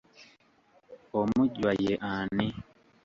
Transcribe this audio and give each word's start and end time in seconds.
Omujjwa 1.19 1.71
ye 1.83 1.93
ani? 2.13 2.47